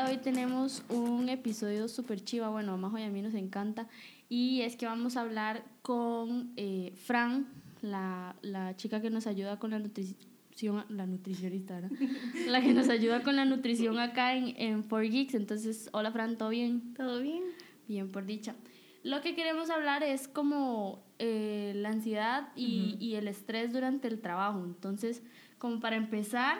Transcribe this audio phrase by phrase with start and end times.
[0.00, 3.34] día de hoy tenemos un episodio súper chiva, bueno, a Majo y a mí nos
[3.34, 3.88] encanta,
[4.28, 7.48] y es que vamos a hablar con eh, Fran,
[7.82, 11.82] la, la, chica que nos ayuda con la nutrición, la nutricionista,
[12.46, 15.34] la que nos ayuda con la nutrición acá en, en 4Geeks.
[15.34, 16.94] Entonces, hola Fran, ¿todo bien?
[16.94, 17.42] ¿Todo bien?
[17.88, 18.54] Bien, por dicha.
[19.02, 24.20] Lo que queremos hablar es como eh, la ansiedad y, y, el estrés durante el
[24.20, 24.62] trabajo.
[24.64, 25.22] Entonces,
[25.58, 26.58] como para empezar,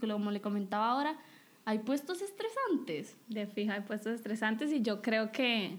[0.00, 1.18] como le comentaba ahora,
[1.70, 3.16] hay puestos estresantes.
[3.28, 5.78] De fija, hay puestos estresantes y yo creo que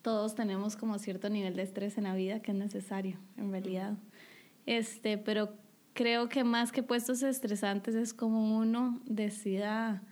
[0.00, 3.98] todos tenemos como cierto nivel de estrés en la vida que es necesario, en realidad.
[4.64, 5.50] Este, pero
[5.92, 10.02] creo que más que puestos estresantes es como uno decida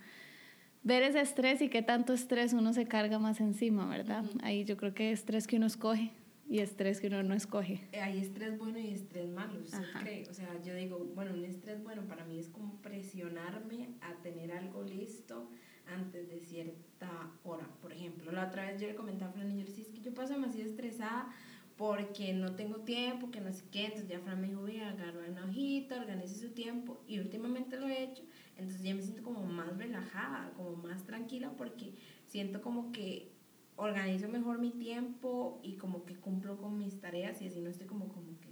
[0.83, 4.27] ver ese estrés y qué tanto estrés uno se carga más encima, ¿verdad?
[4.43, 6.13] Ahí yo creo que estrés que uno escoge
[6.49, 7.81] y estrés que uno no escoge.
[7.93, 10.29] Eh, hay estrés bueno y estrés malo, ¿usted cree?
[10.29, 14.53] O sea, yo digo, bueno, un estrés bueno para mí es como presionarme a tener
[14.53, 15.49] algo listo
[15.87, 17.69] antes de cierta hora.
[17.81, 19.91] Por ejemplo, la otra vez yo le comentaba a Fran y yo le decía, es
[19.91, 21.33] que yo paso demasiado estresada
[21.77, 23.87] porque no tengo tiempo, que no sé qué.
[23.87, 27.03] Entonces ya Fran me dijo, voy a agarrar una hojita, organice su tiempo.
[27.09, 28.23] Y últimamente lo he hecho.
[28.57, 31.95] Entonces ya me siento como más relajada, como más tranquila porque
[32.27, 33.32] siento como que
[33.77, 37.87] organizo mejor mi tiempo y como que cumplo con mis tareas y así no estoy
[37.87, 38.49] como, como que,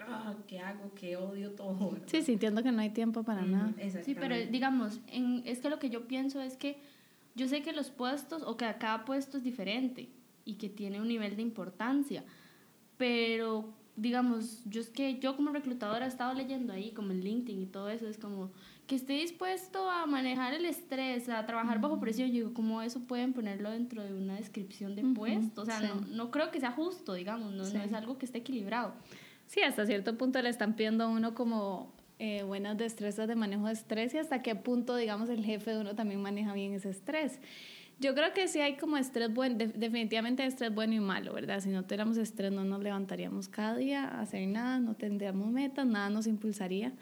[0.00, 0.92] ah, ¿qué hago?
[0.94, 1.96] ¿Qué odio todo?
[2.06, 3.74] Sí, sintiendo que no hay tiempo para nada.
[4.02, 6.78] Sí, pero digamos, en, es que lo que yo pienso es que
[7.34, 10.08] yo sé que los puestos, o que cada puesto es diferente
[10.44, 12.24] y que tiene un nivel de importancia,
[12.96, 17.62] pero digamos, yo es que yo como reclutadora he estado leyendo ahí como en LinkedIn
[17.62, 18.50] y todo eso, es como
[18.86, 23.00] que esté dispuesto a manejar el estrés, a trabajar bajo presión, yo digo, ¿cómo eso
[23.00, 25.62] pueden ponerlo dentro de una descripción de puesto?
[25.62, 28.38] O sea, no, no creo que sea justo, digamos, no, no es algo que esté
[28.38, 28.92] equilibrado.
[29.46, 33.66] Sí, hasta cierto punto le están pidiendo a uno como eh, buenas destrezas de manejo
[33.66, 36.90] de estrés y hasta qué punto, digamos, el jefe de uno también maneja bien ese
[36.90, 37.40] estrés.
[37.98, 41.60] Yo creo que sí hay como estrés bueno, definitivamente estrés bueno y malo, ¿verdad?
[41.60, 45.86] Si no tuviéramos estrés no nos levantaríamos cada día a hacer nada, no tendríamos metas,
[45.86, 46.92] nada nos impulsaría.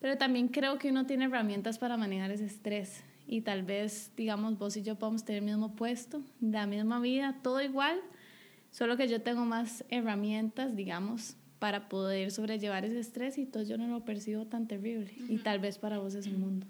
[0.00, 4.58] Pero también creo que uno tiene herramientas para manejar ese estrés y tal vez, digamos,
[4.58, 8.00] vos y yo podemos tener el mismo puesto, la misma vida, todo igual,
[8.70, 13.76] solo que yo tengo más herramientas, digamos, para poder sobrellevar ese estrés y entonces yo
[13.76, 15.12] no lo percibo tan terrible.
[15.28, 16.66] Y tal vez para vos es un mundo.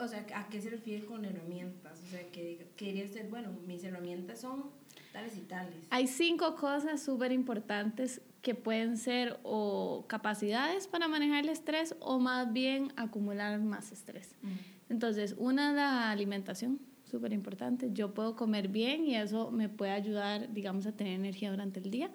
[0.00, 2.02] O sea, ¿a qué se refiere con herramientas?
[2.06, 4.70] O sea, que quería ser, bueno, mis herramientas son
[5.12, 5.74] tales y tales.
[5.90, 12.18] Hay cinco cosas súper importantes que pueden ser o capacidades para manejar el estrés o
[12.18, 14.36] más bien acumular más estrés.
[14.88, 17.90] Entonces, una es la alimentación, súper importante.
[17.92, 21.90] Yo puedo comer bien y eso me puede ayudar, digamos, a tener energía durante el
[21.90, 22.10] día.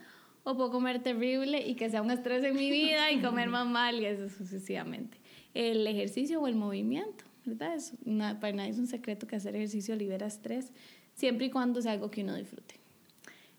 [0.45, 3.67] O puedo comer terrible y que sea un estrés en mi vida y comer más
[3.67, 5.17] mal y eso sucesivamente.
[5.53, 7.75] El ejercicio o el movimiento ¿verdad?
[7.75, 7.93] Es
[8.39, 10.71] para nadie es un secreto que hacer ejercicio libera estrés,
[11.13, 12.75] siempre y cuando sea algo que uno disfrute.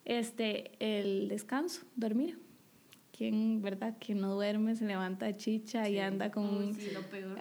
[0.05, 2.39] Este, el descanso, dormir.
[3.17, 3.97] Quien, ¿verdad?
[3.99, 6.75] Que no duerme, se levanta chicha y anda con...
[6.75, 7.39] Sí, lo peor.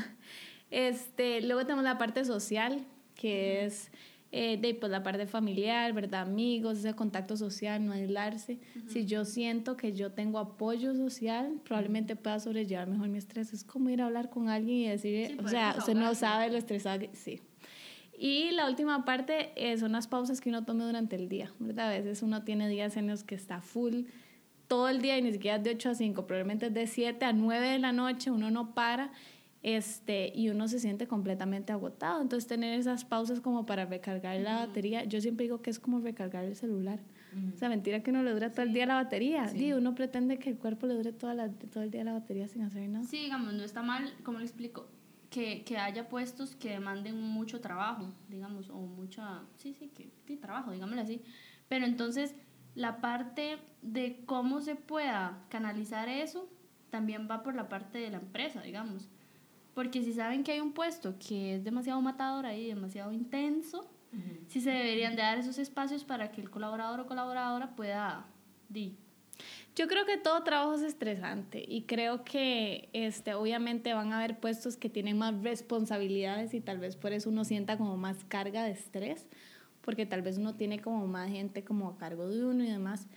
[0.70, 2.84] este, luego tenemos la parte social,
[3.14, 3.90] que es
[4.36, 6.22] eh, de pues, la parte familiar, ¿verdad?
[6.22, 8.58] Amigos, ese contacto social, no aislarse.
[8.88, 13.52] Si yo siento que yo tengo apoyo social, probablemente pueda sobrellevar mejor mi estrés.
[13.52, 16.58] Es como ir a hablar con alguien y decir, o sea, usted no sabe lo
[16.58, 17.10] estresado que...
[17.12, 17.42] Sí.
[18.18, 21.92] Y la última parte eh, son las pausas que uno tome durante el día, ¿verdad?
[21.92, 24.02] A veces uno tiene días en los que está full
[24.66, 27.24] todo el día y ni siquiera es de 8 a 5, probablemente es de 7
[27.24, 29.12] a 9 de la noche, uno no para
[29.64, 32.20] este, y uno se siente completamente agotado.
[32.20, 36.00] Entonces, tener esas pausas como para recargar la batería, yo siempre digo que es como
[36.00, 37.00] recargar el celular.
[37.52, 39.48] O sea, mentira que no le dura todo el día la batería.
[39.48, 39.72] Sí.
[39.72, 42.62] uno pretende que el cuerpo le dure toda la, todo el día la batería sin
[42.62, 43.04] hacer nada.
[43.06, 44.86] Sí, digamos, no está mal, como le explico,
[45.30, 50.36] que, que haya puestos que demanden mucho trabajo, digamos, o mucha, sí, sí, que sí,
[50.36, 51.22] trabajo, digámoslo así.
[51.68, 52.36] Pero entonces,
[52.74, 56.48] la parte de cómo se pueda canalizar eso
[56.90, 59.08] también va por la parte de la empresa, digamos.
[59.74, 63.90] Porque si saben que hay un puesto que es demasiado matador ahí, demasiado intenso,
[64.46, 68.26] sí se deberían de dar esos espacios para que el colaborador o colaboradora pueda...
[68.68, 68.96] Di.
[69.76, 74.38] Yo creo que todo trabajo es estresante y creo que este, obviamente van a haber
[74.38, 78.62] puestos que tienen más responsabilidades y tal vez por eso uno sienta como más carga
[78.62, 79.26] de estrés,
[79.80, 83.08] porque tal vez uno tiene como más gente como a cargo de uno y demás.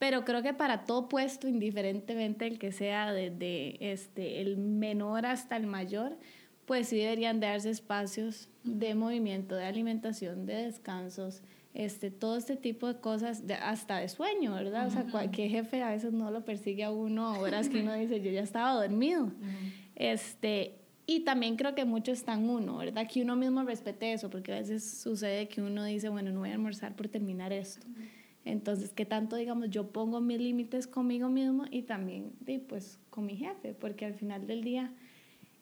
[0.00, 5.56] Pero creo que para todo puesto, indiferentemente el que sea desde este, el menor hasta
[5.56, 6.16] el mayor,
[6.64, 11.42] pues sí deberían darse espacios de movimiento, de alimentación, de descansos,
[11.74, 14.86] este, todo este tipo de cosas, de, hasta de sueño, ¿verdad?
[14.86, 18.22] O sea, cualquier jefe a veces no lo persigue a uno horas que uno dice,
[18.22, 19.30] yo ya estaba dormido.
[19.96, 20.76] Este,
[21.06, 23.06] Y también creo que mucho está en uno, ¿verdad?
[23.06, 26.50] Que uno mismo respete eso, porque a veces sucede que uno dice, bueno, no voy
[26.50, 27.86] a almorzar por terminar esto.
[28.44, 32.32] Entonces, ¿qué tanto, digamos, yo pongo mis límites conmigo mismo y también,
[32.68, 33.74] pues, con mi jefe?
[33.74, 34.92] Porque al final del día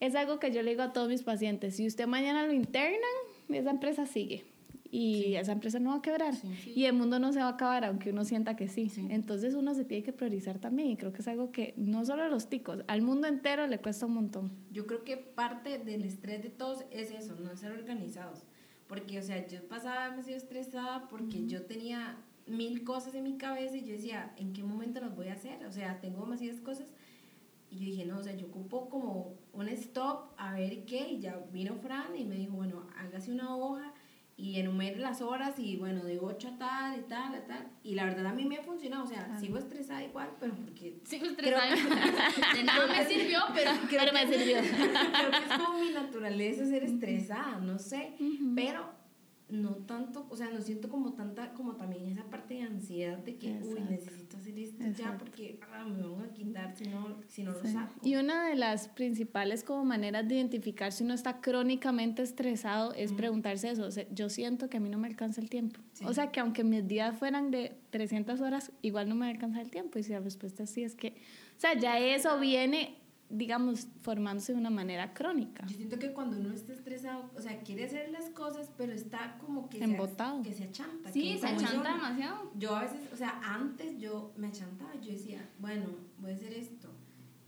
[0.01, 3.01] es algo que yo le digo a todos mis pacientes, si usted mañana lo internan,
[3.49, 4.45] esa empresa sigue
[4.91, 6.35] y esa empresa no va a quebrar
[6.65, 8.91] y el mundo no se va a acabar aunque uno sienta que sí.
[9.11, 12.23] Entonces uno se tiene que priorizar también y creo que es algo que no solo
[12.23, 14.53] a los ticos, al mundo entero le cuesta un montón.
[14.71, 18.45] Yo creo que parte del estrés de todos es eso, no ser organizados.
[18.87, 22.17] Porque, o sea, yo pasaba demasiado estresada porque yo tenía
[22.49, 25.65] mil cosas en mi cabeza y yo decía, ¿en qué momento las voy a hacer?
[25.67, 26.87] O sea, tengo demasiadas cosas.
[27.71, 31.09] Y yo dije, no, o sea, yo ocupo como un stop a ver qué.
[31.11, 33.93] Y ya vino Fran y me dijo, bueno, hágase una hoja
[34.39, 37.67] y enumere las horas y bueno, de 8 a tal y tal, y tal.
[37.83, 41.01] Y la verdad a mí me ha funcionado, o sea, sigo estresada igual, pero porque...
[41.05, 41.75] Sigo estresada,
[42.55, 44.59] de nada me sirvió, pero, pero me sirvió.
[44.61, 48.15] creo que es como mi naturaleza ser estresada, no sé,
[48.55, 48.98] pero
[49.51, 53.37] no tanto, o sea, no siento como tanta, como también esa parte de ansiedad de
[53.37, 57.43] que, uy, necesito hacer esto ya porque ah, me van a quitar si no, si
[57.43, 57.95] no lo saco.
[58.03, 63.13] Y una de las principales como maneras de identificar si uno está crónicamente estresado es
[63.13, 65.81] preguntarse eso, o sea, yo siento que a mí no me alcanza el tiempo.
[66.05, 69.71] O sea, que aunque mis días fueran de 300 horas, igual no me alcanza el
[69.71, 69.99] tiempo.
[69.99, 71.15] Y si la respuesta sí es que,
[71.57, 72.99] o sea, ya eso viene
[73.31, 75.67] digamos, formándose de una manera crónica.
[75.67, 79.37] Yo siento que cuando uno está estresado, o sea, quiere hacer las cosas, pero está
[79.39, 80.43] como que Embotado.
[80.43, 81.13] Se, que se achanta.
[81.13, 82.51] Sí, se achanta demasiado.
[82.57, 85.87] Yo a veces, o sea, antes yo me achantaba, yo decía, bueno,
[86.19, 86.89] voy a hacer esto.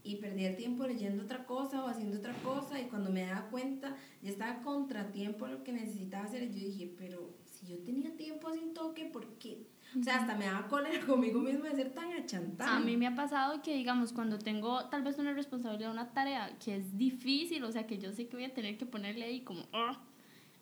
[0.03, 3.49] Y perdía el tiempo leyendo otra cosa o haciendo otra cosa y cuando me daba
[3.49, 6.43] cuenta ya estaba contratiempo lo que necesitaba hacer.
[6.43, 9.67] Y yo dije, pero si yo tenía tiempo sin toque, ¿por qué?
[9.99, 12.77] O sea, hasta me daba cólera conmigo mismo de ser tan achantada.
[12.77, 16.57] A mí me ha pasado que, digamos, cuando tengo tal vez una responsabilidad, una tarea
[16.63, 19.41] que es difícil, o sea, que yo sé que voy a tener que ponerle ahí
[19.41, 19.97] como, oh",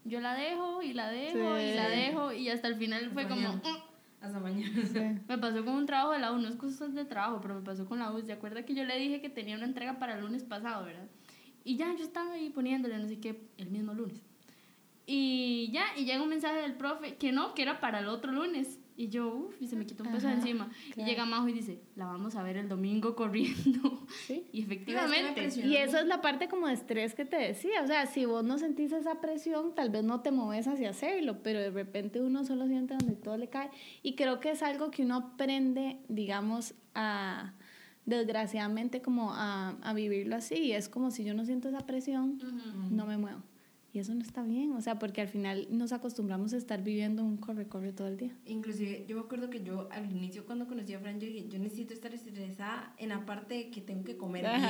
[0.06, 3.50] yo la dejo y la dejo y la dejo y hasta el final fue como...
[3.64, 3.90] Oh".
[4.22, 4.70] Hasta mañana.
[5.30, 7.62] Me pasó con un trabajo de la U, no es cosas de trabajo, pero me
[7.62, 8.22] pasó con la U.
[8.22, 11.08] ¿Se acuerda que yo le dije que tenía una entrega para el lunes pasado, verdad?
[11.64, 14.22] Y ya yo estaba ahí poniéndole, no sé qué, el mismo lunes.
[15.12, 18.32] Y ya, y llega un mensaje del profe que no, que era para el otro
[18.32, 18.80] lunes.
[18.96, 20.70] Y yo, uff, y se me quitó un peso de encima.
[20.96, 24.06] Y llega Majo y dice, la vamos a ver el domingo corriendo.
[24.28, 24.46] ¿Sí?
[24.52, 25.50] Y efectivamente.
[25.66, 27.82] Y eso es la parte como de estrés que te decía.
[27.82, 31.42] O sea, si vos no sentís esa presión, tal vez no te mueves hacia hacerlo,
[31.42, 33.72] pero de repente uno solo siente donde todo le cae.
[34.04, 37.56] Y creo que es algo que uno aprende, digamos, a
[38.06, 40.56] desgraciadamente como a, a vivirlo así.
[40.56, 42.38] Y es como si yo no siento esa presión,
[42.92, 43.42] no me muevo.
[43.92, 47.24] Y eso no está bien, o sea, porque al final nos acostumbramos a estar viviendo
[47.24, 48.32] un corre-corre todo el día.
[48.46, 51.58] Inclusive, yo me acuerdo que yo al inicio cuando conocí a Fran, yo dije, yo
[51.58, 54.62] necesito estar estresada en la parte de que tengo que comer bien,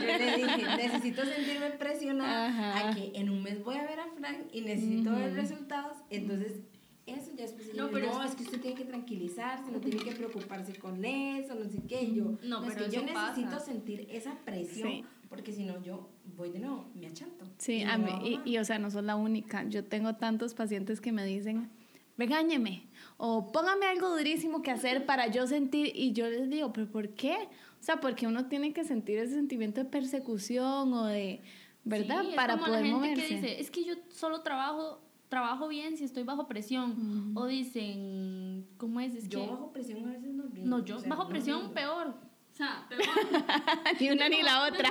[0.00, 4.06] Yo le dije, necesito sentirme presionada a que en un mes voy a ver a
[4.16, 6.60] Fran y necesito ver resultados, entonces
[7.08, 10.12] eso ya es no, pero no, es que usted tiene que tranquilizarse, no tiene que
[10.12, 14.36] preocuparse con eso, no sé qué, yo, no, pero es que yo necesito sentir esa
[14.44, 17.44] presión, porque si no yo voy de nuevo, me achanto.
[17.58, 19.64] Sí, a mí, y, o sea, no soy la única.
[19.68, 21.70] Yo tengo tantos pacientes que me dicen,
[22.16, 26.90] regáñeme, o póngame algo durísimo que hacer para yo sentir, y yo les digo, pero
[26.90, 27.34] ¿por qué?
[27.80, 31.42] O sea, porque uno tiene que sentir ese sentimiento de persecución o de,
[31.84, 32.24] ¿verdad?
[32.34, 33.28] para como poder la gente moverse.
[33.28, 37.32] que dice, es que yo solo trabajo trabajo bien si estoy bajo presión.
[37.36, 39.14] O dicen, ¿cómo es?
[39.14, 42.14] es yo bajo presión a veces no No, yo bajo presión peor
[42.58, 42.86] sea,
[44.00, 44.90] ni una ni la otra.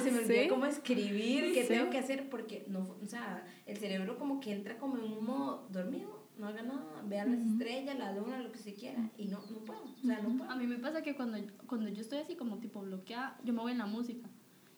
[0.00, 4.18] Se me olvidó cómo escribir, qué tengo que hacer, porque no, o sea, el cerebro
[4.18, 8.12] como que entra como en un modo dormido, no haga nada, vea las estrellas, la
[8.12, 10.50] luna, lo que se quiera, y no, no puedo, o sea, no puedo.
[10.50, 13.60] A mí me pasa que cuando, cuando yo estoy así como tipo bloqueada, yo me
[13.60, 14.28] voy en la música.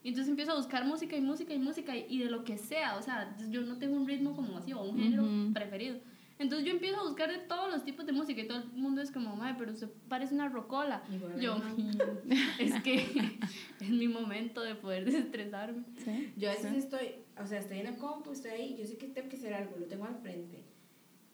[0.02, 2.96] Y entonces empiezo a buscar música y música y música y, de lo que sea,
[2.96, 5.98] o sea, yo no tengo un ritmo como así o un género preferido.
[6.40, 9.02] Entonces yo empiezo a buscar de todos los tipos de música y todo el mundo
[9.02, 11.02] es como, madre, pero usted parece una rocola.
[11.38, 11.60] yo,
[12.58, 12.96] es que
[13.80, 15.84] es mi momento de poder desestresarme.
[16.38, 19.08] Yo a veces estoy, o sea, estoy en la compu, estoy ahí, yo sé que
[19.08, 20.64] tengo que hacer algo, lo tengo al frente.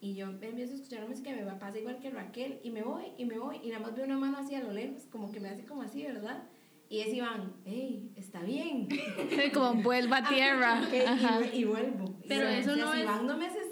[0.01, 3.05] Y yo empiezo a escuchar música que me pasa igual que Raquel y me voy
[3.17, 5.39] y me voy y nada más veo una mano así a lo lejos, como que
[5.39, 6.43] me hace como así, ¿verdad?
[6.89, 8.89] Y es Iván, hey, está bien.
[9.55, 10.81] como vuelva a tierra.
[11.53, 12.15] y, vuelvo.
[12.29, 13.03] Pero eso no es...
[13.03, 13.66] Iván no me hace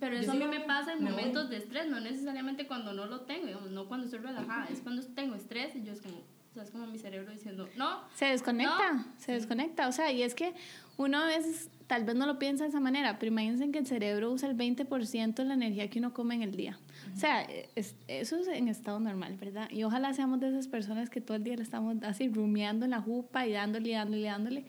[0.00, 3.20] pero eso a mí me pasa en momentos de estrés, no necesariamente cuando no lo
[3.22, 6.54] tengo, digamos, no cuando estoy relajada, es cuando tengo estrés y yo es como, O
[6.54, 8.02] sea, es como mi cerebro diciendo, no.
[8.14, 9.88] Se desconecta, se desconecta.
[9.88, 10.54] O sea, y es que
[10.96, 13.86] uno a veces tal vez no lo piensa de esa manera, pero imagínense que el
[13.86, 16.78] cerebro usa el 20% de la energía que uno come en el día.
[17.14, 19.70] O sea, eso es en estado normal, ¿verdad?
[19.70, 22.90] Y ojalá seamos de esas personas que todo el día le estamos así rumiando en
[22.90, 24.64] la jupa y dándole, dándole, dándole.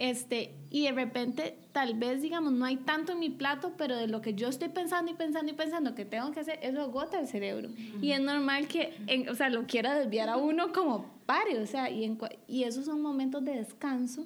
[0.00, 4.08] Este, y de repente, tal vez, digamos, no hay tanto en mi plato, pero de
[4.08, 7.20] lo que yo estoy pensando y pensando y pensando que tengo que hacer, eso agota
[7.20, 7.68] el cerebro.
[8.00, 8.94] Y es normal que,
[9.30, 12.16] o sea, lo quiera desviar a uno como pare, o sea, y,
[12.48, 14.24] y esos son momentos de descanso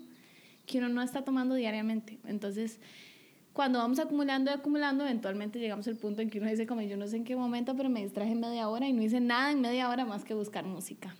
[0.64, 2.18] que uno no está tomando diariamente.
[2.24, 2.78] Entonces,
[3.52, 6.96] cuando vamos acumulando y acumulando, eventualmente llegamos al punto en que uno dice, como yo
[6.96, 9.60] no sé en qué momento, pero me distraje media hora y no hice nada en
[9.60, 11.16] media hora más que buscar música.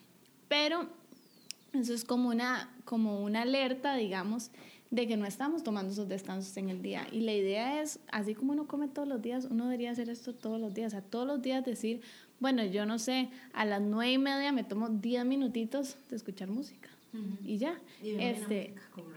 [0.47, 0.89] Pero
[1.81, 4.51] eso es como una, como una alerta, digamos,
[4.91, 7.07] de que no estamos tomando esos descansos en el día.
[7.11, 10.35] Y la idea es, así como uno come todos los días, uno debería hacer esto
[10.35, 10.95] todos los días.
[10.95, 12.01] A todos los días decir,
[12.39, 16.49] bueno, yo no sé, a las nueve y media me tomo diez minutitos de escuchar
[16.49, 16.94] música
[17.43, 17.81] y ya.
[18.03, 18.75] este,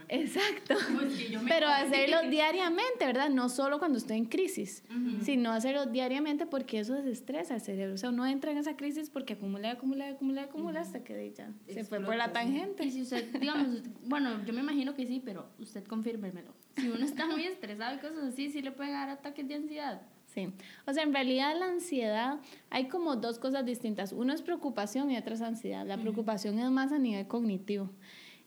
[0.09, 0.75] exacto.
[1.47, 3.29] Pero hacerlo diariamente, ¿verdad?
[3.29, 4.83] No solo cuando estoy en crisis,
[5.21, 7.95] sino hacerlo diariamente porque eso desestresa el cerebro.
[7.95, 11.51] O sea, uno entra en esa crisis porque acumula, acumula, acumula, acumula hasta que ya
[11.67, 12.85] se fue por la tangente.
[12.85, 16.53] Y si usted, digamos, bueno, yo me imagino que sí, pero usted confírmemelo.
[16.75, 20.01] Si uno está muy estresado y cosas así, sí le pueden dar ataques de ansiedad.
[20.37, 20.53] Sí.
[20.85, 22.39] O sea, en realidad la ansiedad,
[22.69, 24.11] hay como dos cosas distintas.
[24.11, 25.83] Uno es preocupación y otra es ansiedad.
[25.83, 27.89] La preocupación es más a nivel cognitivo.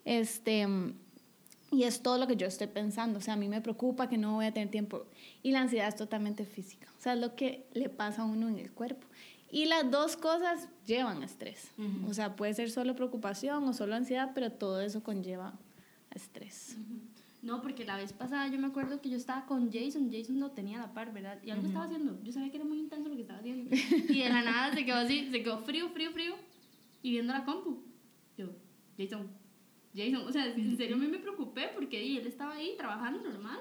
[0.04, 0.68] Este,
[1.72, 3.18] y es todo lo que yo estoy pensando.
[3.18, 5.06] O sea, a mí me preocupa que no voy a tener tiempo.
[5.42, 6.86] Y la ansiedad es totalmente física.
[6.96, 9.08] O sea, es lo que le pasa a uno en el cuerpo.
[9.50, 11.72] Y las dos cosas llevan estrés.
[12.06, 15.54] O sea, puede ser solo preocupación o solo ansiedad, pero todo eso conlleva
[16.14, 16.76] estrés.
[17.42, 20.50] No, porque la vez pasada yo me acuerdo que yo estaba con Jason, Jason no
[20.50, 21.38] tenía la par, ¿verdad?
[21.42, 23.74] Y algo estaba haciendo, yo sabía que era muy intenso lo que estaba haciendo.
[23.74, 26.34] Y de la nada se quedó así, se quedó frío, frío, frío,
[27.02, 27.82] y viendo la compu.
[28.36, 28.48] Yo,
[28.98, 29.30] Jason,
[29.94, 33.60] Jason, o sea, en serio a mí me preocupé porque él estaba ahí trabajando normal,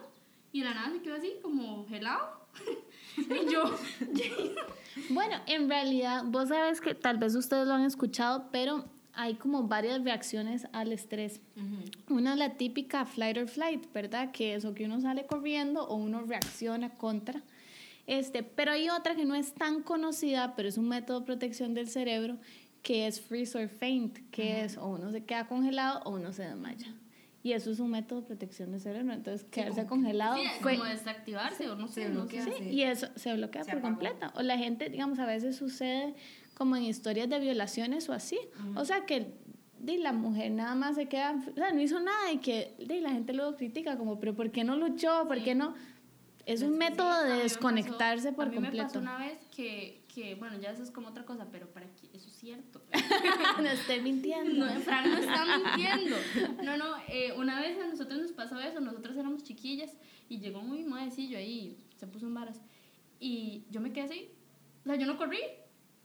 [0.52, 2.48] y de la nada se quedó así como gelado.
[3.18, 3.64] y yo,
[4.14, 4.50] Jason.
[5.12, 8.86] Bueno, en realidad, vos sabes que tal vez ustedes lo han escuchado, pero
[9.20, 11.42] hay como varias reacciones al estrés.
[12.08, 14.32] Una es la típica flight or flight, ¿verdad?
[14.32, 17.44] Que es o que uno sale corriendo o uno reacciona contra.
[18.08, 21.74] Este, pero hay otra que no es tan conocida, pero es un método de protección
[21.74, 22.38] del cerebro,
[22.82, 26.44] que es freeze or faint, que es o uno se queda congelado o uno se
[26.44, 26.96] desmaya.
[27.44, 29.14] Y eso es un método de protección del cerebro.
[29.14, 30.38] Entonces, quedarse congelado.
[30.38, 32.10] Sí, como desactivarse o no sé.
[32.30, 34.32] sí, y eso se bloquea por completo.
[34.36, 36.16] O la gente, digamos, a veces sucede
[36.60, 38.38] como en historias de violaciones o así.
[38.76, 39.34] O sea, que
[39.80, 43.00] de, la mujer nada más se queda, o sea, no hizo nada y que de,
[43.00, 45.26] la gente luego critica como, pero ¿por qué no luchó?
[45.26, 45.74] ¿Por qué no?
[46.46, 48.68] Es un método de desconectarse por completo.
[48.68, 51.48] A mí me pasó una vez que, que, bueno, ya eso es como otra cosa,
[51.50, 52.82] pero para que eso es cierto.
[53.62, 54.66] no estoy mintiendo.
[54.66, 56.18] No, Frank no está mintiendo.
[56.62, 59.96] No, no, eh, una vez a nosotros nos pasó eso, nosotros éramos chiquillas
[60.28, 62.62] y llegó muy modecillo ahí, se puso en varas.
[63.18, 64.30] Y yo me quedé así,
[64.84, 65.40] o sea, yo no corrí,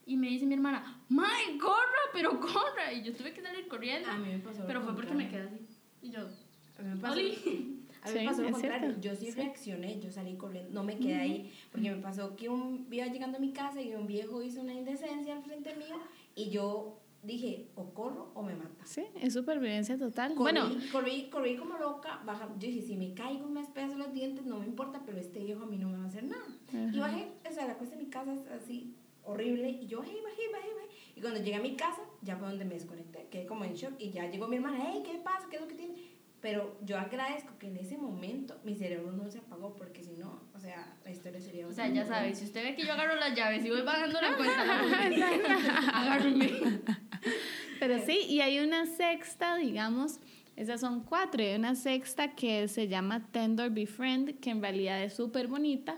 [0.06, 2.92] y me dice mi hermana, ¡May, corra, pero corra!
[2.92, 4.10] Y yo tuve que salir corriendo.
[4.10, 4.64] A mí me pasó.
[4.66, 5.66] Pero fue porque me quedé así.
[6.02, 7.14] Y yo, a mí me pasó.
[7.14, 11.14] A mí me pasó lo contrario, yo sí, reaccioné, yo salí corriendo, no me quedé
[11.14, 14.60] ahí, porque me pasó que un, iba llegando a mi casa y un viejo hizo
[14.60, 15.96] una indecencia al frente mío
[16.34, 18.84] y yo dije, o corro o me mata.
[18.84, 20.34] Sí, es supervivencia total.
[20.34, 24.12] Corrí, bueno, corrí, corrí como loca, baja, yo dije, si me caigo, me espeso los
[24.12, 26.44] dientes, no me importa, pero este viejo a mí no me va a hacer nada.
[26.92, 29.68] Y bajé, o sea, la cuesta de mi casa es así, horrible.
[29.68, 30.88] Y yo, hey, bajé, bajé, bajé.
[31.16, 33.26] Y cuando llegué a mi casa, ya fue donde me desconecté.
[33.30, 33.94] Quedé como en shock.
[33.98, 35.46] Y ya llegó mi hermana, hey, ¿qué pasa?
[35.48, 35.94] ¿Qué es lo que tiene?
[36.40, 40.42] Pero yo agradezco que en ese momento mi cerebro no se apagó, porque si no,
[40.54, 41.66] o sea, la historia sería.
[41.66, 44.20] O sea, ya sabes, si usted ve que yo agarro las llaves y voy pagando
[44.20, 46.50] la cuenta, agárreme.
[47.80, 50.20] Pero sí, y hay una sexta, digamos.
[50.56, 51.42] Esas son cuatro.
[51.42, 55.96] Y hay una sexta que se llama Tender Befriend, que en realidad es súper bonita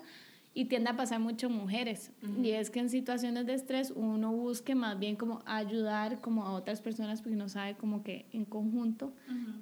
[0.57, 2.13] y tiende a pasar mucho mujeres.
[2.43, 6.53] Y es que en situaciones de estrés uno busque más bien como ayudar como a
[6.53, 9.13] otras personas porque uno sabe como que en conjunto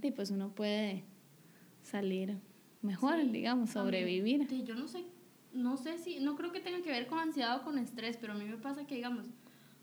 [0.00, 1.02] y pues uno puede
[1.82, 2.38] salir
[2.80, 4.46] mejor, digamos, sobrevivir.
[4.48, 5.02] Sí, yo no sé,
[5.52, 8.34] no sé si, no creo que tenga que ver con ansiedad o con estrés, pero
[8.34, 9.26] a mí me pasa que, digamos,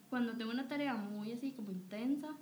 [0.10, 2.38] cuando tengo una tarea muy así como intensa,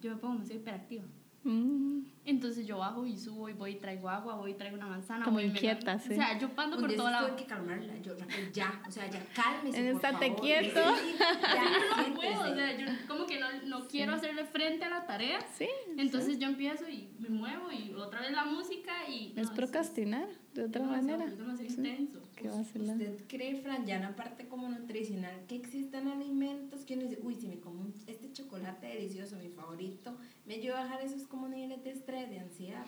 [0.00, 1.04] yo me pongo muy hiperactiva.
[1.44, 2.00] Mm.
[2.24, 5.24] Entonces yo bajo y subo y voy y traigo agua, voy y traigo una manzana.
[5.24, 6.12] Como inquieta, sí.
[6.12, 7.34] O sea, yo pando por todo lado.
[7.36, 8.14] que calmarla, yo
[8.52, 10.80] ya, o sea, ya cálmese, Estate quieto.
[11.18, 14.90] ya, yo no puedo, o sea, yo como que no, no quiero hacerle frente a
[14.90, 15.38] la tarea.
[15.54, 15.68] Sí.
[15.96, 19.32] Entonces yo empiezo y me muevo y otra vez la música y...
[19.36, 21.24] es procrastinar, de otra manera.
[21.24, 22.27] Es demasiado intenso.
[22.40, 25.56] ¿Qué va a ser la- ¿Usted cree, Fran, ya en la parte como nutricional, que
[25.56, 30.16] existen alimentos que uno dice, uy, si me como este chocolate delicioso, mi favorito,
[30.46, 32.84] me ayuda a bajar esos como niveles de estrés, de ansiedad?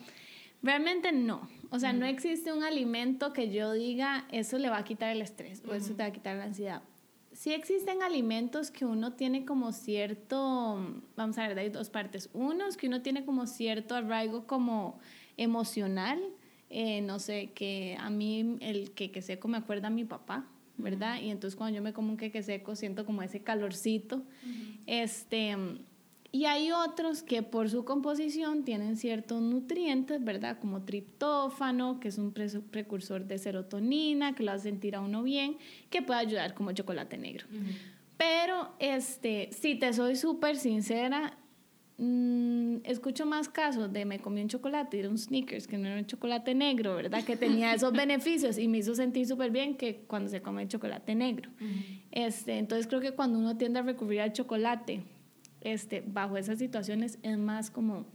[0.63, 1.49] Realmente no.
[1.71, 5.23] O sea, no existe un alimento que yo diga eso le va a quitar el
[5.23, 6.83] estrés o eso te va a quitar la ansiedad.
[7.33, 10.79] Sí existen alimentos que uno tiene como cierto,
[11.17, 12.29] vamos a ver, hay dos partes.
[12.35, 14.99] Uno es que uno tiene como cierto arraigo como
[15.37, 16.21] emocional.
[16.71, 20.47] Eh, no sé, que a mí el queque seco me acuerda a mi papá,
[20.79, 21.21] ¿verdad?
[21.21, 24.23] Y entonces cuando yo me como un queque seco siento como ese calorcito.
[24.87, 25.57] Este,
[26.33, 30.59] y hay otros que por su composición tienen ciertos nutrientes, ¿verdad?
[30.61, 35.23] Como triptófano, que es un pre- precursor de serotonina, que lo hace sentir a uno
[35.25, 35.59] bien,
[35.91, 37.47] que puede ayudar como chocolate negro.
[38.17, 41.37] Pero, este, si te soy súper sincera,
[42.01, 45.87] mm, escucho más casos de me comí un chocolate y era un Snickers, que no
[45.87, 47.23] era un chocolate negro, ¿verdad?
[47.25, 50.69] Que tenía esos beneficios y me hizo sentir súper bien que cuando se come el
[50.69, 51.51] chocolate negro.
[52.11, 55.05] este, entonces creo que cuando uno tiende a recurrir al chocolate,
[55.61, 58.07] este, bajo esas situaciones es más como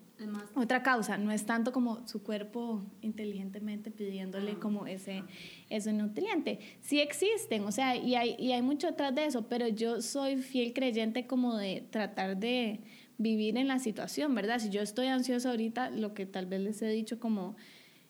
[0.55, 5.23] otra causa, no es tanto como su cuerpo inteligentemente pidiéndole Ah, como ese,
[5.69, 6.59] ese nutriente.
[6.81, 10.37] Sí existen, o sea, y hay, y hay mucho atrás de eso, pero yo soy
[10.37, 12.79] fiel creyente como de tratar de
[13.17, 14.59] vivir en la situación, ¿verdad?
[14.59, 17.55] Si yo estoy ansiosa ahorita, lo que tal vez les he dicho como,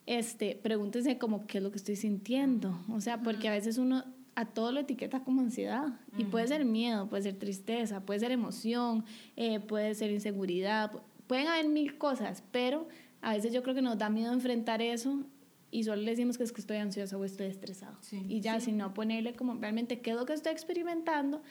[0.06, 4.04] este, pregúntense como qué es lo que estoy sintiendo, o sea, porque a veces uno
[4.36, 8.32] a todo lo etiqueta como ansiedad y puede ser miedo, puede ser tristeza, puede ser
[8.32, 9.06] emoción,
[9.38, 12.88] eh, puede ser inseguridad, pu- pueden haber mil cosas, pero
[13.22, 15.24] a veces yo creo que nos da miedo enfrentar eso
[15.72, 17.98] y solo le decimos que es que estoy ansiosa o estoy estresado.
[18.02, 18.24] Sí.
[18.28, 18.66] y ya, Sí.
[18.68, 21.42] si no ponerle como realmente qué es lo que estoy experimentando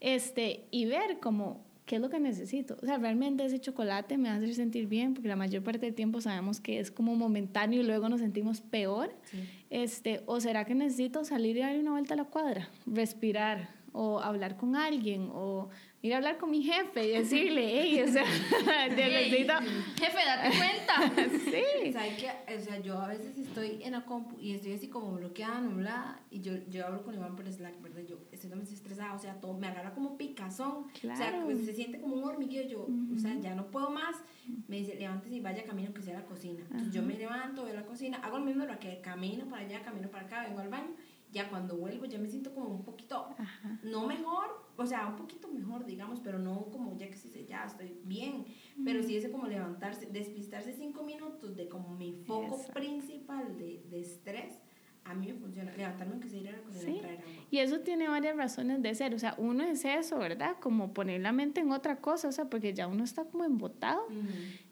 [0.00, 2.76] este, y ver como qué es lo que necesito.
[2.82, 6.20] O sea, realmente ese chocolate me hace sentir bien porque la mayor parte del tiempo
[6.20, 9.14] sabemos que es como momentáneo y luego nos sentimos peor.
[9.24, 9.38] Sí.
[9.70, 14.20] Este, o será que necesito salir y dar una vuelta a la cuadra, respirar o
[14.20, 15.68] hablar con alguien o
[16.04, 18.24] ir a hablar con mi jefe y decirle, hey, o sea,
[18.88, 19.54] necesito...
[19.96, 20.94] Jefe, date cuenta.
[21.44, 21.88] Sí.
[21.88, 26.20] O sea, yo a veces estoy en la compu y estoy así como bloqueada, nublada,
[26.30, 28.02] y yo, yo hablo con Iván por Slack, ¿verdad?
[28.08, 30.84] Yo estoy también estresada, o sea, todo me agarra como picazón.
[30.84, 31.44] O sea, Claro.
[31.44, 32.66] pues, se siente como un hormigueo.
[32.68, 34.16] Yo, o sea, ya no puedo más.
[34.68, 36.60] Me dice, levántese y vaya camino que sea a la cocina.
[36.70, 39.62] Entonces yo me levanto, voy a la cocina, hago lo mismo, lo que camino para
[39.64, 40.90] allá, camino para acá, vengo al baño.
[41.34, 43.80] Ya cuando vuelvo, ya me siento como un poquito, Ajá.
[43.82, 47.64] no mejor, o sea, un poquito mejor, digamos, pero no como ya que sé, ya
[47.64, 48.46] estoy bien.
[48.84, 52.72] Pero sí ese como levantarse, despistarse cinco minutos de como mi foco Exacto.
[52.74, 54.58] principal de, de estrés,
[55.06, 55.76] a mí me funciona.
[55.76, 56.98] Levantarme aunque sea ir a la cocina Sí.
[56.98, 57.32] a traer agua.
[57.50, 59.12] Y eso tiene varias razones de ser.
[59.14, 60.56] O sea, uno es eso, ¿verdad?
[60.60, 64.06] Como poner la mente en otra cosa, o sea, porque ya uno está como embotado.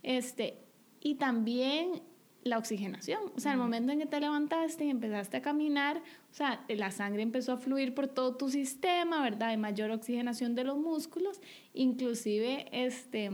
[0.03, 0.59] Este,
[1.01, 2.03] y también
[2.45, 3.21] la oxigenación.
[3.37, 6.91] O sea, el momento en que te levantaste y empezaste a caminar, o sea, la
[6.91, 9.51] sangre empezó a fluir por todo tu sistema, ¿verdad?
[9.51, 11.41] Hay mayor oxigenación de los músculos.
[11.73, 13.31] Inclusive, este,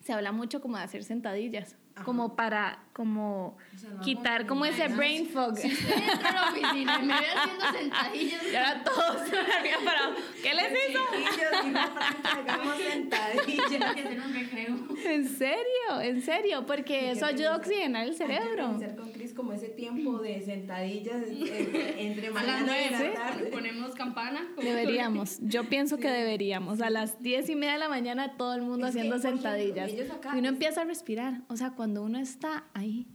[0.00, 1.76] se habla mucho como de hacer sentadillas.
[1.94, 2.04] Ajá.
[2.04, 5.56] Como para, como O sea, no quitar como ese brain fog.
[5.56, 9.22] Si usted entra a la oficina y me ve haciendo sentadillas, Y ahora todos
[9.58, 10.14] habían parado.
[10.42, 11.00] ¿Qué les hizo?
[11.10, 13.94] Chiquillos, dijo Fran que hagamos sentadillas.
[13.94, 14.75] que hacer un recreo.
[15.06, 18.64] En serio, en serio, porque eso ayuda a oxigenar el Hay que cerebro.
[18.70, 23.14] organizar con Cris como ese tiempo de sentadillas entre A las mañana y nueve la
[23.14, 23.46] tarde.
[23.50, 24.46] ponemos campana.
[24.62, 26.80] Deberíamos, yo pienso que deberíamos.
[26.80, 29.90] A las diez y media de la mañana todo el mundo Es haciendo sentadillas.
[30.10, 31.42] acá- Y uno empieza a respirar.
[31.48, 33.06] O sea, cuando uno está ahí,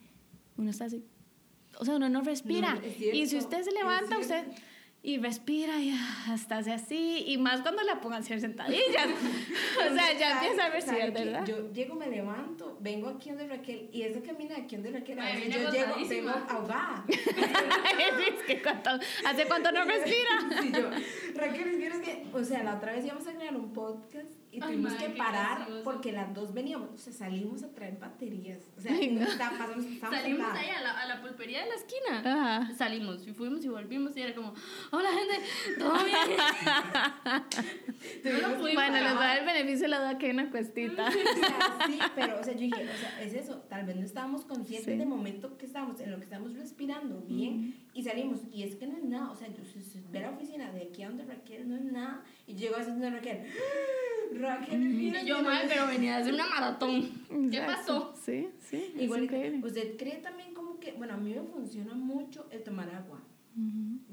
[0.58, 1.04] uno está así.
[1.80, 2.76] O sea, uno no respira.
[2.76, 4.44] No, es cierto, y si usted se levanta, usted.
[5.04, 5.92] Y respira y
[6.30, 7.24] hasta hace así.
[7.28, 9.08] Y más cuando la pongan a hacer sentadillas.
[9.92, 11.24] o sea, ya ¿Sabe- empieza a sabe respirar, qué?
[11.26, 11.46] ¿verdad?
[11.46, 15.20] Yo llego, me levanto, vengo aquí donde Raquel y ese camino de aquí donde Raquel,
[15.20, 17.04] a veces yo llego, vengo ahogada.
[17.08, 20.62] es que cuánto- ¿Hace cuánto no respira?
[20.62, 20.90] Sí, yo,
[21.36, 24.30] Raquel, es que, es que, o sea, la otra vez íbamos a crear un podcast
[24.52, 27.98] y Ay, tuvimos madre, que parar porque las dos veníamos, o sea, salimos a traer
[27.98, 28.60] baterías.
[28.78, 29.22] O sea, Ay, no.
[29.22, 32.20] está- pasamos, estábamos Salimos ahí a la, a la pulpería de la esquina.
[32.60, 32.74] Ajá.
[32.76, 34.54] Salimos y fuimos y volvimos y era como,
[34.92, 36.18] hola gente, ¿todo bien?
[38.42, 39.16] No Bueno, les parar.
[39.16, 41.08] voy a dar el beneficio de la duda que hay una cuestita.
[41.08, 44.04] O sea, sí, pero, o sea, yo dije, o sea, es eso, tal vez no
[44.06, 44.98] estábamos conscientes Sí.
[44.98, 48.88] de momento que estábamos, en lo que estamos respirando bien y salimos, y es que
[48.88, 51.26] no es nada, o sea, yo si, si ve la oficina de aquí a donde
[51.26, 53.46] Raquel no es nada, y llego a donde Raquel.
[54.42, 57.10] Raquel, mira, Y yo, madre, pero venía a hacer una maratón.
[57.50, 58.12] ¿Qué Exacto.
[58.12, 58.14] pasó?
[58.22, 58.94] Sí, sí.
[59.00, 59.66] Igual, increíble.
[59.66, 63.22] ¿usted cree también como que, bueno, a mí me funciona mucho el tomar agua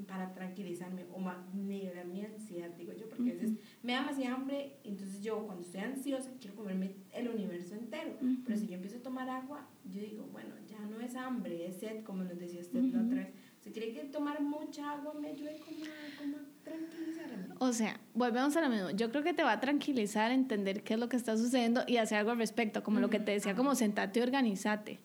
[0.07, 1.21] para tranquilizarme o
[1.55, 5.63] nivelar mi ansiedad, digo yo, porque a veces me da demasiada hambre, entonces yo cuando
[5.63, 8.37] estoy ansiosa quiero comerme el universo entero, Ujú.
[8.45, 11.77] pero si yo empiezo a tomar agua, yo digo, bueno, ya no es hambre, es
[11.79, 13.29] sed, como nos decía usted la otra vez,
[13.69, 17.55] ¿Se cree que tomar mucha agua me ayude a tranquilizarme?
[17.59, 18.91] O sea, volvemos a lo mismo.
[18.93, 21.99] Yo creo que te va a tranquilizar entender qué es lo que está sucediendo y
[21.99, 25.01] hacer algo al respecto, como lo que te decía, como sentate y organizate.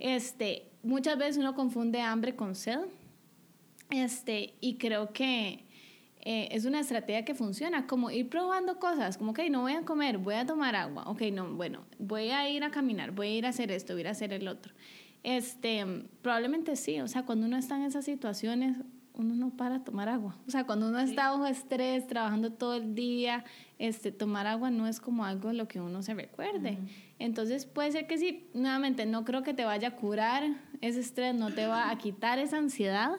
[0.00, 2.80] Este, muchas veces uno confunde hambre con sed.
[3.90, 5.64] Este, y creo que
[6.22, 9.82] eh, es una estrategia que funciona, como ir probando cosas, como que no voy a
[9.82, 13.34] comer, voy a tomar agua, ok, no, bueno, voy a ir a caminar, voy a
[13.36, 14.74] ir a hacer esto, voy a ir a hacer el otro.
[15.28, 15.84] Este,
[16.22, 18.78] probablemente sí, o sea, cuando uno está en esas situaciones,
[19.12, 20.38] uno no para tomar agua.
[20.46, 23.44] O sea, cuando uno está bajo estrés, trabajando todo el día,
[23.78, 26.78] este, tomar agua no es como algo lo que uno se recuerde.
[27.18, 30.44] Entonces puede ser que sí, nuevamente, no creo que te vaya a curar
[30.80, 33.18] ese estrés, no te va a quitar esa ansiedad,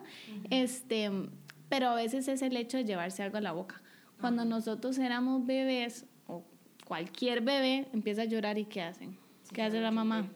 [0.49, 1.11] este,
[1.69, 3.83] pero a veces es el hecho de llevarse algo a la boca.
[4.19, 6.43] Cuando nosotros éramos bebés, o
[6.87, 9.28] cualquier bebé empieza a llorar y ¿qué hacen?
[9.53, 10.27] ¿Qué hace la mamá?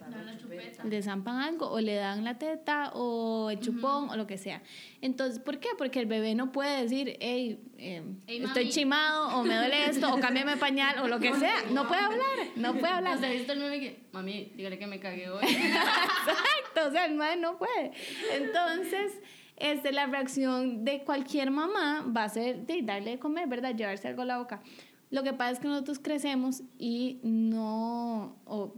[0.84, 4.63] Le zampan algo o le dan la teta o el chupón o lo que sea.
[5.02, 5.69] Entonces, ¿por qué?
[5.78, 10.19] Porque el bebé no puede decir, hey, eh, estoy chimado o me duele esto o
[10.19, 11.63] cámbiame pañal o lo que sea.
[11.71, 13.17] No puede hablar, no puede hablar.
[13.17, 15.43] O sea, visto el meme que, mami, dígale que me cagué hoy.
[15.47, 17.91] Exacto, o sea, el madre no puede.
[18.34, 19.13] Entonces,
[19.58, 23.76] este, la reacción de cualquier mamá va a ser de darle de comer, ¿verdad?
[23.76, 24.62] Llevarse algo a la boca.
[25.13, 28.73] Lo que pasa es que nosotros crecemos y no, o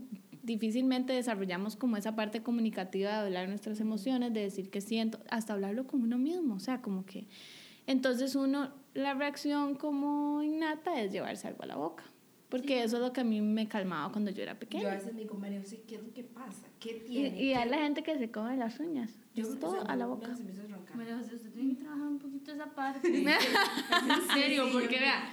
[0.46, 5.54] difícilmente desarrollamos como esa parte comunicativa de hablar nuestras emociones, de decir que siento, hasta
[5.54, 7.28] hablarlo con uno mismo, o sea, como que...
[7.88, 12.04] Entonces uno, la reacción como innata es llevarse algo a la boca.
[12.50, 14.84] Porque eso es lo que a mí me calmaba cuando yo era pequeña.
[14.84, 16.68] Yo a veces me digo, María José, ¿qué es lo que pasa?
[16.80, 17.42] ¿Qué tiene?
[17.42, 19.12] Y, y hay la gente que se come las uñas.
[19.34, 20.30] Yo es todo a la boca.
[20.94, 23.08] María José, usted tiene que trabajar un poquito esa parte.
[23.08, 23.28] en
[24.34, 25.30] serio, porque vea,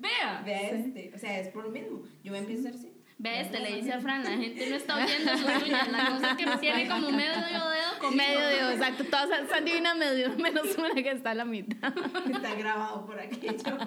[0.00, 0.42] vea.
[0.44, 2.02] Vea este, o sea, es por lo mismo.
[2.24, 2.91] Yo me empiezo a hacer así.
[3.22, 6.30] Ve este, le dice a Fran, la gente no está oyendo sus uñas, la cosa
[6.32, 8.16] es que me tiene como medio dedo conmigo.
[8.16, 11.94] Medio dedo, exacto, todas están divinas medio, menos una que está a la mitad.
[12.32, 13.62] Está grabado por aquello.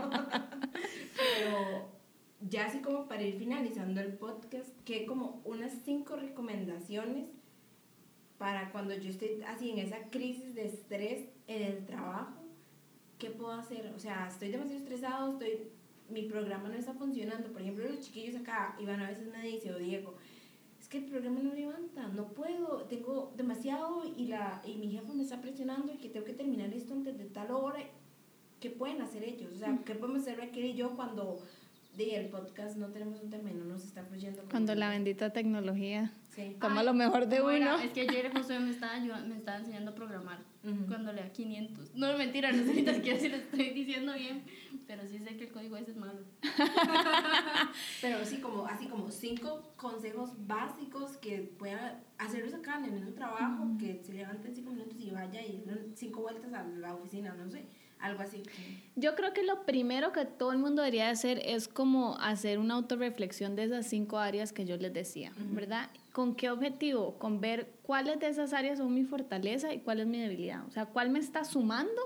[1.18, 1.92] Pero
[2.40, 7.26] ya así como para ir finalizando el podcast, que como unas cinco recomendaciones
[8.38, 12.42] para cuando yo estoy así en esa crisis de estrés en el trabajo,
[13.18, 13.92] ¿qué puedo hacer?
[13.94, 15.75] O sea, estoy demasiado estresado, estoy
[16.10, 17.52] mi programa no está funcionando.
[17.52, 20.16] Por ejemplo, los chiquillos acá, Iván a veces me dice, o Diego,
[20.80, 25.14] es que el programa no levanta, no puedo, tengo demasiado y, la, y mi jefe
[25.14, 27.80] me está presionando y que tengo que terminar esto antes de tal hora.
[28.60, 29.52] ¿Qué pueden hacer ellos?
[29.54, 31.40] O sea, ¿qué podemos hacer aquí y yo cuando
[31.98, 34.44] de el podcast no tenemos un tema y no nos está fluyendo?
[34.50, 36.56] Cuando la bendita tecnología sí.
[36.60, 37.80] toma lo mejor de uno.
[37.80, 40.40] es que ayer José me estaba, me estaba enseñando a programar
[40.88, 41.96] cuando lea 500.
[41.96, 44.44] No, mentira, no sé ni siquiera si lo estoy diciendo bien,
[44.88, 46.20] pero sí sé que el código ese es malo.
[48.02, 53.12] pero sí, como, así como cinco consejos básicos que puedan hacerlos acá en el mismo
[53.12, 55.64] trabajo, que se levanten cinco minutos y vaya y
[55.96, 57.66] cinco vueltas a la oficina, no sé
[58.00, 58.44] algo así.
[58.96, 62.76] Yo creo que lo primero que todo el mundo debería hacer es como hacer una
[62.76, 65.90] autorreflexión de esas cinco áreas que yo les decía, ¿verdad?
[66.16, 67.20] ¿Con qué objetivo?
[67.20, 70.66] Con ver cuáles de esas áreas son mi fortaleza y cuál es mi debilidad.
[70.66, 72.02] O sea, cuál me está sumando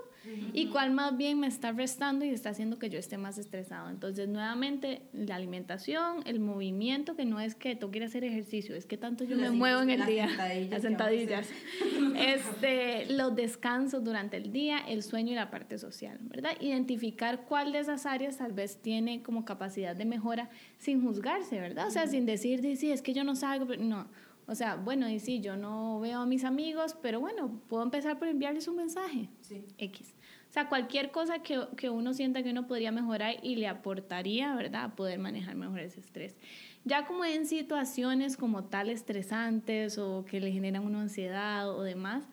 [0.53, 3.89] y cuál más bien me está restando y está haciendo que yo esté más estresado.
[3.89, 8.85] Entonces, nuevamente, la alimentación, el movimiento, que no es que tú quieras hacer ejercicio, es
[8.85, 10.29] que tanto yo me muevo en el día.
[10.69, 11.49] Las sentadillas.
[12.17, 16.51] este, los descansos durante el día, el sueño y la parte social, ¿verdad?
[16.59, 21.87] Identificar cuál de esas áreas tal vez tiene como capacidad de mejora sin juzgarse, ¿verdad?
[21.87, 24.07] O sea, sin decir, sí, es que yo no salgo, no.
[24.49, 28.17] O sea, bueno, y sí, yo no veo a mis amigos, pero bueno, puedo empezar
[28.17, 29.29] por enviarles un mensaje.
[29.41, 29.63] Sí.
[29.77, 30.15] X.
[30.49, 34.55] O sea, cualquier cosa que, que, uno sienta que uno podría mejorar y le aportaría,
[34.55, 36.35] ¿verdad?, a poder manejar mejor ese estrés.
[36.83, 42.27] Ya como en situaciones como tal estresantes o que le generan una ansiedad o demás,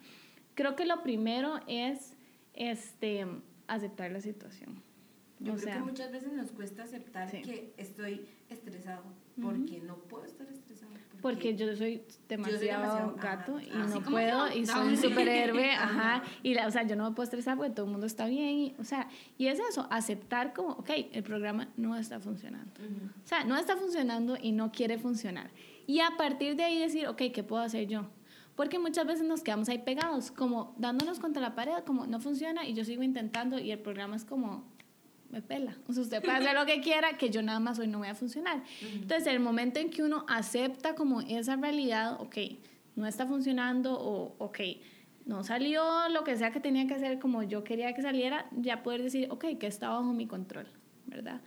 [0.55, 2.15] creo que lo primero es
[2.55, 3.27] este,
[3.67, 4.83] aceptar la situación.
[5.39, 9.03] Yo creo que muchas veces nos cuesta aceptar que estoy estresado,
[9.43, 10.93] porque no puedo estar estresado.
[11.23, 16.67] Porque, yo soy demasiado, gato y no puedo y soy un superhéroe, ajá, y la,
[16.67, 18.85] o sea, yo no me puedo estresar porque todo el mundo está bien, y, o
[18.85, 22.73] sea, y es eso, aceptar como, ok, el programa no está funcionando.
[23.25, 25.51] O sea, no está funcionando y no quiere funcionar.
[25.87, 28.07] Y a partir de ahí decir, ok, ¿qué puedo hacer yo?
[28.57, 32.67] Porque muchas veces nos quedamos ahí pegados, como dándonos contra la pared, como no funciona
[32.67, 34.65] y yo sigo intentando y el programa es como,
[35.31, 35.77] me pela.
[35.87, 38.09] O sea, usted puede hacer lo que quiera, que yo nada más hoy no voy
[38.09, 38.63] a funcionar.
[38.83, 42.37] Entonces, el momento en que uno acepta como esa realidad, ok,
[42.95, 44.59] no está funcionando o, ok,
[45.27, 48.83] no salió lo que sea que tenía que hacer como yo quería que saliera, ya
[48.83, 50.67] poder decir, ok, que está bajo mi control,
[51.07, 51.41] ¿verdad?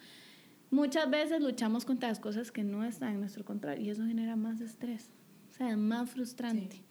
[0.69, 4.35] Muchas veces luchamos contra las cosas que no están en nuestro control y eso genera
[4.35, 5.09] más estrés,
[5.49, 6.83] o sea, es más frustrante.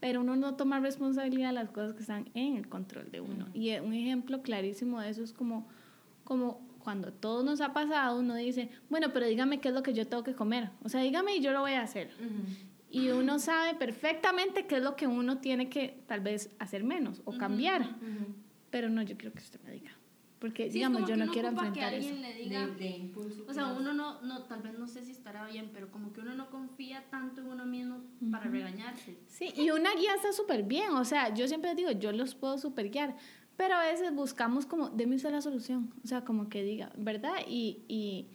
[0.00, 3.46] pero uno no toma responsabilidad de las cosas que están en el control de uno.
[3.54, 5.68] Y eh, un ejemplo clarísimo de eso es como,
[6.24, 9.94] como cuando todo nos ha pasado, uno dice, bueno, pero dígame qué es lo que
[9.94, 10.70] yo tengo que comer.
[10.82, 12.10] O sea, dígame y yo lo voy a hacer.
[12.90, 17.22] Y uno sabe perfectamente qué es lo que uno tiene que tal vez hacer menos
[17.24, 17.88] o cambiar.
[18.70, 19.92] Pero no, yo quiero que usted me diga.
[20.38, 22.12] Porque, digamos, yo no quiero enfrentar eso.
[22.16, 22.68] Le diga,
[23.46, 26.20] o sea, uno no, no, tal vez no sé si estará bien, pero como que
[26.20, 29.20] uno no confía tanto en uno mismo para regañarse.
[29.28, 30.90] Sí, y una guía está súper bien.
[30.94, 33.14] O sea, yo siempre digo, yo los puedo super guiar.
[33.62, 35.94] Pero a veces buscamos como, déme usted la solución.
[36.02, 37.34] O sea, como que diga, ¿verdad?
[37.46, 38.26] Y, y,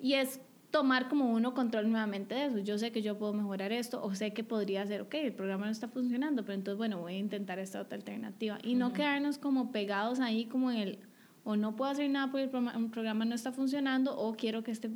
[0.00, 0.40] y es
[0.72, 2.58] tomar como uno control nuevamente de eso.
[2.58, 5.66] Yo sé que yo puedo mejorar esto o sé que podría ser, ok, el programa
[5.66, 8.58] no está funcionando, pero entonces, bueno, voy a intentar esta otra alternativa.
[8.64, 10.98] Y no quedarnos como pegados ahí como en el
[11.44, 14.64] o no puedo hacer nada porque el programa, un programa no está funcionando o quiero
[14.64, 14.90] que este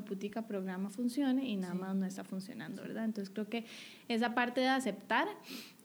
[0.00, 3.04] putica programa funcione y nada más no está funcionando, ¿verdad?
[3.04, 3.64] Entonces creo que
[4.08, 5.28] esa parte de aceptar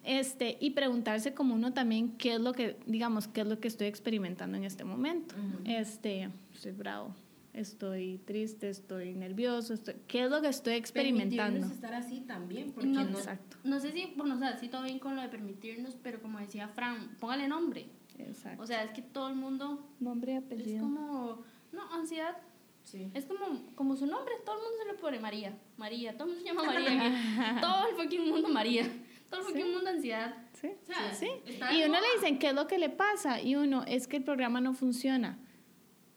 [0.04, 3.68] este, y preguntarse como uno también qué es lo que, digamos, qué es lo que
[3.68, 5.36] estoy experimentando en este momento.
[5.66, 7.14] este, estoy bravo,
[7.54, 11.60] estoy triste, estoy nervioso, estoy, ¿qué es lo que estoy experimentando?
[11.60, 13.58] Permitirnos estar así también, porque no, no, exacto.
[13.64, 16.40] no sé si, bueno, o sea, sí todo bien con lo de permitirnos, pero como
[16.40, 17.88] decía Fran, póngale nombre.
[18.18, 18.62] Exacto.
[18.62, 19.88] O sea, es que todo el mundo...
[20.00, 20.76] Nombre y apellido.
[20.76, 21.44] Es como...
[21.72, 22.36] No, ansiedad.
[22.84, 23.12] Sí.
[23.14, 25.58] Es como, como su nombre, todo el mundo se lo pone María.
[25.78, 27.58] María, todo el mundo se llama María.
[27.62, 28.90] todo el fucking mundo María.
[29.30, 30.36] Todo el fucking mundo ansiedad.
[30.54, 30.70] Sí.
[31.14, 31.28] sí.
[31.74, 33.42] Y uno le dicen, ¿qué es lo que le pasa?
[33.42, 35.40] Y uno, es que el programa no funciona.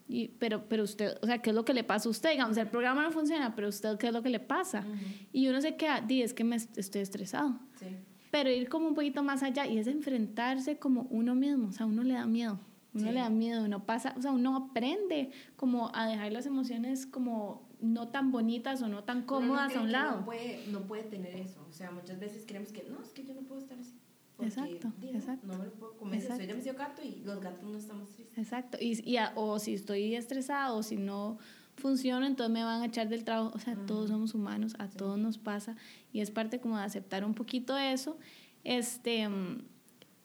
[0.07, 2.31] Y, pero, pero usted, o sea, ¿qué es lo que le pasa a usted?
[2.31, 4.83] Digamos, el programa no funciona, pero usted, ¿qué es lo que le pasa?
[5.31, 7.59] Y uno se queda, di, es que me estoy estresado.
[7.79, 7.87] Sí
[8.33, 11.85] pero ir como un poquito más allá y es enfrentarse como uno mismo, o sea,
[11.85, 12.59] uno le da miedo,
[12.95, 17.05] uno le da miedo, uno pasa, o sea, uno aprende como a dejar las emociones
[17.05, 20.19] como no tan bonitas o no tan cómodas a un lado.
[20.19, 23.25] No puede, no puede tener eso, o sea, muchas veces creemos que no, es que
[23.25, 23.99] yo no puedo estar así.
[24.39, 25.47] exacto, exacto.
[25.47, 26.15] No me lo puedo comer.
[26.15, 26.37] Exacto.
[26.37, 28.37] Soy demasiado gato y los gatos no estamos tristes.
[28.37, 28.77] Exacto.
[28.79, 31.37] Y, y o si estoy estresado, o si no
[31.75, 33.51] funciona, entonces me van a echar del trabajo.
[33.53, 35.75] O sea, todos somos humanos, a todos nos pasa
[36.13, 38.17] y es parte como de aceptar un poquito eso.
[38.63, 39.27] Este,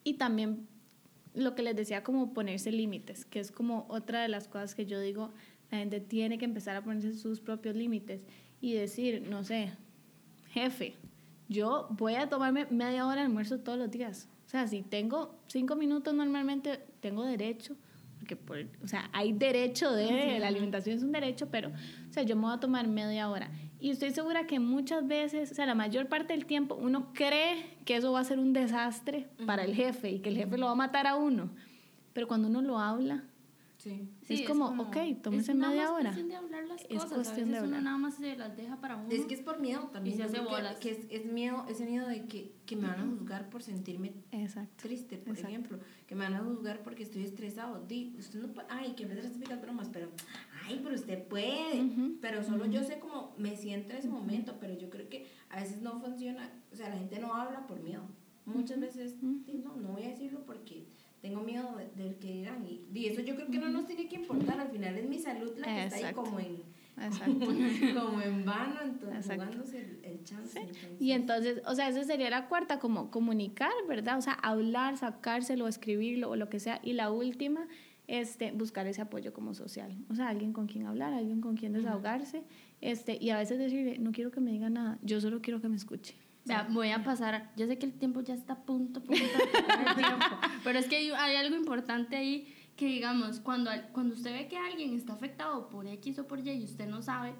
[0.05, 0.69] y también
[1.35, 4.87] lo que les decía, como ponerse límites, que es como otra de las cosas que
[4.87, 5.31] yo digo,
[5.71, 8.25] la gente tiene que empezar a ponerse sus propios límites
[8.61, 9.73] y decir, no sé,
[10.51, 10.95] jefe,
[11.49, 14.29] yo voy a tomarme media hora de almuerzo todos los días.
[14.47, 17.77] O sea, si tengo cinco minutos normalmente, tengo derecho
[18.19, 22.25] porque por, o sea, hay derecho de, la alimentación es un derecho, pero, o sea,
[22.25, 23.51] yo me voy a tomar media hora.
[23.81, 27.77] Y estoy segura que muchas veces, o sea, la mayor parte del tiempo, uno cree
[27.85, 30.67] que eso va a ser un desastre para el jefe y que el jefe lo
[30.67, 31.51] va a matar a uno.
[32.13, 33.25] Pero cuando uno lo habla,
[34.23, 34.43] Sí.
[34.43, 36.11] es, como, ok, tómese media hora.
[36.11, 37.13] Es cuestión de hablar las es cosas.
[37.13, 39.09] Cuestión a veces de uno nada más se las deja para uno.
[39.11, 40.15] Es que es por miedo también.
[40.15, 40.79] Y se hace bolas.
[40.79, 44.13] Que, es, es, miedo, ese miedo de que, que me van a juzgar por sentirme
[44.33, 44.75] Exacto.
[44.77, 45.79] triste, por ejemplo.
[46.07, 47.85] Que me van a juzgar porque estoy estresado.
[47.87, 50.09] Di, usted no puede, ay, que me das típicas bromas, pero,
[50.67, 51.91] ay, pero usted puede.
[52.21, 55.61] Pero solo yo sé cómo me siento en ese momento, pero yo creo que a
[55.61, 56.51] veces no funciona.
[56.73, 58.03] O sea, la gente no habla por miedo.
[58.45, 60.87] Muchas veces, no, no voy a decirlo porque
[61.21, 62.65] tengo miedo del que dirán.
[62.67, 64.61] Y, eso yo creo que no nos tiene que importar.
[64.61, 66.63] Al final es mi salud la que está ahí como en,
[67.95, 70.61] como en vano, entonces, jugándose el, chance.
[70.99, 74.19] Y entonces, o sea, esa sería la cuarta, como comunicar, ¿verdad?
[74.19, 76.81] O sea, hablar, sacárselo, escribirlo o lo que sea.
[76.83, 77.67] Y la última,
[78.07, 79.97] este, buscar ese apoyo como social.
[80.11, 82.45] O sea, alguien con quien hablar, alguien con quien desahogarse.
[82.81, 85.69] Este, y a veces decirle, no quiero que me diga nada, yo solo quiero que
[85.69, 86.15] me escuche
[86.71, 89.23] voy a pasar, yo sé que el tiempo ya está a punto, punto
[90.65, 94.95] pero es que hay, algo importante ahí que digamos, cuando, cuando usted ve que alguien
[94.95, 97.35] está afectado por X o por Y y usted no sabe,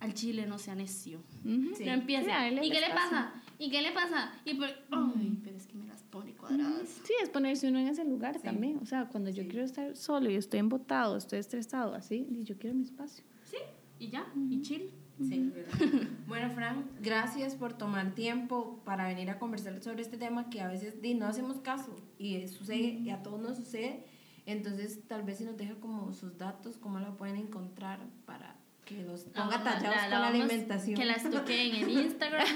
[0.00, 1.22] al chile no sea necio.
[1.44, 2.48] No empieza.
[2.48, 3.32] ¿Y qué le pasa?
[3.58, 4.32] ¿Y qué le pasa?
[4.44, 6.88] Y por, ay, pero es que me las pone cuadradas.
[7.04, 8.78] Sí, es ponerse uno en ese lugar también.
[8.82, 12.74] O sea, cuando yo quiero estar solo y estoy embotado, estoy estresado, así, yo quiero
[12.74, 13.24] mi espacio.
[13.44, 13.58] Sí,
[14.00, 14.90] y ya, y chill.
[15.28, 15.52] Sí,
[16.26, 20.68] bueno, Fran, gracias por tomar tiempo para venir a conversar sobre este tema que a
[20.68, 24.04] veces no hacemos caso y sucede, y a todos nos sucede.
[24.46, 29.02] Entonces, tal vez si nos deja como sus datos, cómo la pueden encontrar para que
[29.02, 30.96] los ponga tallados con la alimentación.
[30.96, 32.46] Que las toquen en Instagram.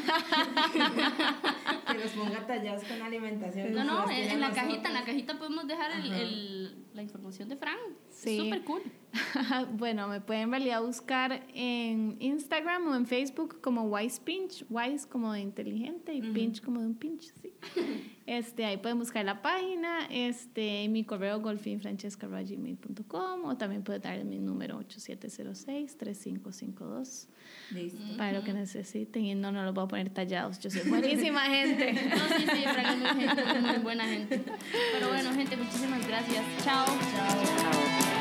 [1.86, 3.72] que los ponga tallados con alimentación.
[3.72, 7.56] No, no, en, la cajita, en la cajita podemos dejar el, el, la información de
[7.56, 7.76] Fran.
[8.30, 8.38] Sí.
[8.38, 8.82] Súper cool.
[9.78, 15.08] bueno, me pueden en realidad buscar en Instagram o en Facebook como Wise Pinch, Wise
[15.08, 17.52] como de inteligente y Pinch como de un pinch, sí.
[18.26, 24.40] Este, ahí pueden buscar la página, este, mi correo golfinfrancesca.gmail.com o también pueden darle mi
[24.40, 27.28] número 8706-3552
[27.72, 28.00] Listo.
[28.16, 31.42] para lo que necesiten y no, no los voy a poner tallados, yo soy buenísima
[31.48, 31.92] gente.
[31.92, 32.64] No, sí, sí,
[32.98, 33.28] muy,
[33.60, 34.42] muy buena gente.
[34.92, 36.44] Pero bueno, gente, muchísimas gracias.
[36.64, 36.86] Chao.
[36.86, 37.44] Chao.
[37.44, 38.15] Chao.